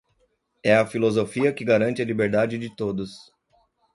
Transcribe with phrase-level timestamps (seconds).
[0.63, 3.31] É a filosofia que garante a liberdade de todos.